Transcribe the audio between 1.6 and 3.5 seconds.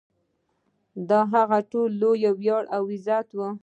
ته لوی ویاړ او عزت و.